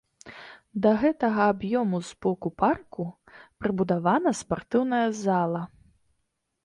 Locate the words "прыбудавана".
3.65-4.35